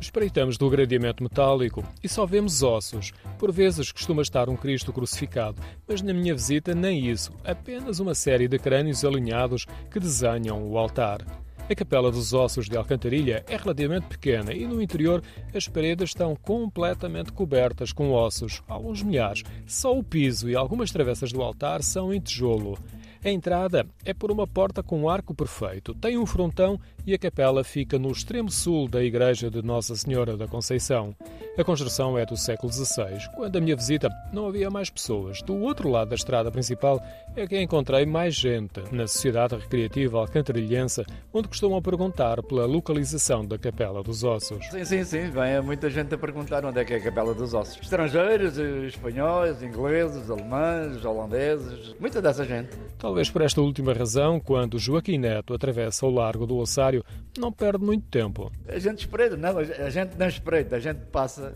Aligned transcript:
Espreitamos 0.00 0.56
do 0.56 0.70
gradeamento 0.70 1.22
metálico 1.22 1.84
e 2.02 2.08
só 2.08 2.24
vemos 2.24 2.62
ossos. 2.62 3.12
Por 3.38 3.52
vezes 3.52 3.92
costuma 3.92 4.22
estar 4.22 4.48
um 4.48 4.56
Cristo 4.56 4.92
crucificado, 4.92 5.60
mas 5.86 6.00
na 6.00 6.14
minha 6.14 6.34
visita 6.34 6.74
nem 6.74 7.06
isso, 7.06 7.32
apenas 7.44 8.00
uma 8.00 8.14
série 8.14 8.48
de 8.48 8.58
crânios 8.58 9.04
alinhados 9.04 9.66
que 9.90 10.00
desenham 10.00 10.66
o 10.66 10.78
altar. 10.78 11.20
A 11.68 11.74
Capela 11.74 12.10
dos 12.10 12.32
Ossos 12.32 12.68
de 12.68 12.76
Alcantarilha 12.76 13.44
é 13.46 13.56
relativamente 13.56 14.08
pequena 14.08 14.52
e 14.52 14.66
no 14.66 14.82
interior 14.82 15.22
as 15.54 15.68
paredes 15.68 16.10
estão 16.10 16.34
completamente 16.34 17.30
cobertas 17.30 17.92
com 17.92 18.10
ossos, 18.10 18.60
alguns 18.66 19.04
milhares. 19.04 19.44
Só 19.66 19.96
o 19.96 20.02
piso 20.02 20.50
e 20.50 20.56
algumas 20.56 20.90
travessas 20.90 21.30
do 21.30 21.40
altar 21.42 21.84
são 21.84 22.12
em 22.12 22.18
tijolo. 22.18 22.76
A 23.22 23.28
entrada 23.28 23.86
é 24.02 24.14
por 24.14 24.30
uma 24.30 24.46
porta 24.46 24.82
com 24.82 25.06
arco 25.06 25.34
perfeito, 25.34 25.94
tem 25.94 26.16
um 26.16 26.24
frontão 26.24 26.80
e 27.06 27.12
a 27.12 27.18
capela 27.18 27.62
fica 27.62 27.98
no 27.98 28.10
extremo 28.10 28.50
sul 28.50 28.88
da 28.88 29.04
igreja 29.04 29.50
de 29.50 29.60
Nossa 29.60 29.94
Senhora 29.94 30.38
da 30.38 30.48
Conceição. 30.48 31.14
A 31.60 31.64
construção 31.64 32.16
é 32.16 32.24
do 32.24 32.38
século 32.38 32.72
XVI. 32.72 33.28
Quando 33.34 33.56
a 33.56 33.60
minha 33.60 33.76
visita, 33.76 34.08
não 34.32 34.46
havia 34.46 34.70
mais 34.70 34.88
pessoas. 34.88 35.42
Do 35.42 35.54
outro 35.58 35.90
lado 35.90 36.08
da 36.08 36.14
estrada 36.14 36.50
principal 36.50 36.98
é 37.36 37.46
que 37.46 37.60
encontrei 37.60 38.06
mais 38.06 38.34
gente, 38.34 38.80
na 38.90 39.06
Sociedade 39.06 39.56
Recreativa 39.56 40.20
Alcantarilhense, 40.20 41.04
onde 41.30 41.48
costumam 41.48 41.82
perguntar 41.82 42.42
pela 42.44 42.64
localização 42.64 43.44
da 43.44 43.58
Capela 43.58 44.02
dos 44.02 44.24
Ossos. 44.24 44.66
Sim, 44.70 44.84
sim, 44.86 45.04
sim. 45.04 45.30
Vem 45.30 45.60
muita 45.62 45.90
gente 45.90 46.14
a 46.14 46.18
perguntar 46.18 46.64
onde 46.64 46.80
é 46.80 46.84
que 46.84 46.94
é 46.94 46.96
a 46.96 47.02
Capela 47.02 47.34
dos 47.34 47.52
Ossos. 47.52 47.78
Estrangeiros, 47.82 48.56
espanhóis, 48.56 49.62
ingleses, 49.62 50.30
alemães, 50.30 51.04
holandeses, 51.04 51.94
muita 52.00 52.22
dessa 52.22 52.42
gente. 52.42 52.70
Talvez 52.98 53.28
por 53.28 53.42
esta 53.42 53.60
última 53.60 53.92
razão, 53.92 54.40
quando 54.40 54.78
Joaquim 54.78 55.18
Neto 55.18 55.52
atravessa 55.52 56.06
o 56.06 56.10
Largo 56.10 56.46
do 56.46 56.56
Ossário, 56.56 57.04
não 57.38 57.52
perde 57.52 57.84
muito 57.84 58.06
tempo. 58.08 58.50
A 58.66 58.78
gente 58.78 59.00
espreita, 59.00 59.36
não, 59.36 59.58
a 59.58 59.90
gente 59.90 60.16
não 60.16 60.26
espreita, 60.26 60.76
a 60.76 60.80
gente 60.80 61.00
passa 61.12 61.49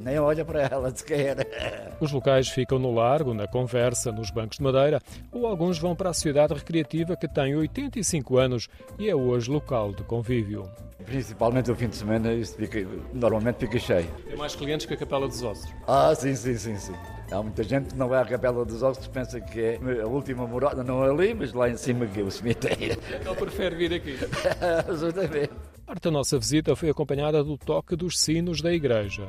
nem 0.00 0.18
olha 0.18 0.44
para 0.44 0.62
ela 0.62 0.90
sequer. 0.94 1.96
Os 2.00 2.12
locais 2.12 2.48
ficam 2.48 2.78
no 2.78 2.92
largo, 2.92 3.34
na 3.34 3.46
conversa, 3.46 4.10
nos 4.12 4.30
bancos 4.30 4.58
de 4.58 4.62
madeira, 4.62 5.00
ou 5.32 5.46
alguns 5.46 5.78
vão 5.78 5.94
para 5.94 6.10
a 6.10 6.14
cidade 6.14 6.54
recreativa 6.54 7.16
que 7.16 7.28
tem 7.28 7.54
85 7.54 8.38
anos 8.38 8.68
e 8.98 9.08
é 9.08 9.14
hoje 9.14 9.50
local 9.50 9.92
de 9.92 10.02
convívio. 10.04 10.68
Principalmente 11.04 11.70
o 11.70 11.74
fim 11.74 11.88
de 11.88 11.96
semana, 11.96 12.32
isso 12.32 12.54
fica, 12.56 12.86
normalmente 13.12 13.56
fica 13.56 13.78
cheio. 13.78 14.06
Tem 14.26 14.36
mais 14.36 14.54
clientes 14.54 14.86
que 14.86 14.94
a 14.94 14.96
Capela 14.96 15.26
dos 15.26 15.42
Ossos? 15.42 15.70
Ah, 15.86 16.14
sim, 16.14 16.34
sim, 16.34 16.56
sim, 16.56 16.76
sim. 16.76 16.94
Há 17.30 17.42
muita 17.42 17.62
gente 17.62 17.90
que 17.90 17.96
não 17.96 18.08
vai 18.08 18.20
à 18.20 18.24
Capela 18.24 18.64
dos 18.64 18.82
Ossos, 18.82 19.06
pensa 19.08 19.40
que 19.40 19.60
é 19.60 20.02
a 20.02 20.06
última 20.06 20.46
morada, 20.46 20.84
não 20.84 21.04
é 21.04 21.10
ali, 21.10 21.34
mas 21.34 21.52
lá 21.52 21.68
em 21.68 21.76
cima 21.76 22.06
que 22.06 22.20
é 22.20 22.22
o 22.22 22.30
cemitério. 22.30 22.96
Então 23.20 23.34
prefere 23.34 23.76
vir 23.76 23.94
aqui. 23.94 24.18
Exatamente. 24.90 25.69
Parte 25.90 26.04
da 26.04 26.10
nossa 26.12 26.38
visita 26.38 26.76
foi 26.76 26.88
acompanhada 26.88 27.42
do 27.42 27.58
toque 27.58 27.96
dos 27.96 28.20
sinos 28.20 28.62
da 28.62 28.72
igreja. 28.72 29.26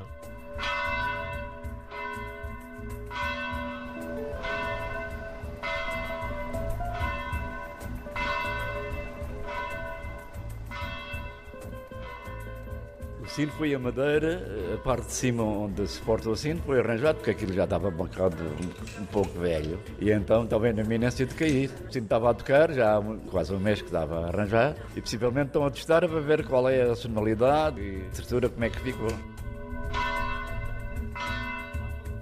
O 13.22 13.28
sino 13.28 13.52
foi 13.52 13.74
a 13.74 13.80
madeira, 13.80 14.42
a 14.74 14.78
parte 14.80 15.06
de 15.06 15.14
cima 15.14 15.44
onde 15.44 15.88
se 15.88 16.02
porta 16.02 16.30
o 16.30 16.36
sino 16.36 16.60
foi 16.64 16.80
arranjado, 16.80 17.18
porque 17.18 17.32
aquilo 17.32 17.54
já 17.54 17.66
estava 17.66 17.92
bancado 17.92 18.36
um, 18.44 19.02
um, 19.02 19.06
pouco 19.06 19.40
velho. 19.40 19.80
E 20.00 20.12
então 20.12 20.44
estava 20.44 20.74
na 20.74 20.82
iminência 20.82 21.26
de 21.26 21.36
cair. 21.36 21.70
O 21.88 21.94
sino 21.94 22.06
estava 22.06 22.32
a 22.32 22.34
tocar, 22.34 22.72
já 22.74 22.98
há 22.98 23.04
quase 23.30 23.54
um 23.54 23.60
mês 23.60 23.80
que 23.80 23.88
estava 23.88 24.26
a 24.26 24.28
arranjar, 24.30 24.76
e 24.96 25.02
possivelmente 25.02 25.48
estão 25.48 25.64
a 25.64 25.70
testar 25.70 26.08
para 26.08 26.20
ver 26.20 26.46
qual 26.46 26.68
é 26.68 26.82
a 26.82 26.96
sonoridade 26.96 27.80
e 27.80 28.02
a 28.04 28.08
estrutura, 28.08 28.50
como 28.50 28.66
é 28.66 28.70
que 28.70 28.80
ficou. 28.80 29.10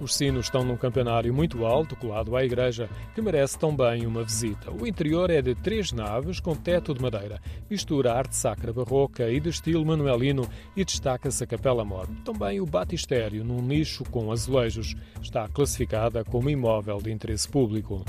Os 0.00 0.14
sinos 0.14 0.46
estão 0.46 0.64
num 0.64 0.78
campanário 0.78 1.32
muito 1.32 1.66
alto, 1.66 1.94
colado 1.94 2.34
à 2.34 2.42
igreja, 2.42 2.88
que 3.14 3.20
merece 3.20 3.58
também 3.58 4.06
uma 4.06 4.24
visita. 4.24 4.70
O 4.70 4.86
interior 4.86 5.28
é 5.28 5.42
de 5.42 5.54
três 5.54 5.92
naves 5.92 6.40
com 6.40 6.56
teto 6.56 6.94
de 6.94 7.02
madeira. 7.02 7.38
Mistura 7.68 8.14
arte 8.14 8.34
sacra 8.34 8.72
barroca 8.72 9.28
e 9.28 9.38
de 9.38 9.50
estilo 9.50 9.84
manuelino 9.84 10.48
e 10.74 10.84
destaca-se 10.84 11.44
a 11.44 11.46
Capela 11.46 11.84
Mor. 11.84 12.08
Também 12.24 12.60
o 12.60 12.66
batistério, 12.66 13.44
num 13.44 13.60
nicho 13.60 14.02
com 14.04 14.32
azulejos. 14.32 14.96
Está 15.20 15.46
classificada 15.48 16.24
como 16.24 16.48
imóvel 16.48 16.98
de 16.98 17.12
interesse 17.12 17.46
público. 17.46 18.02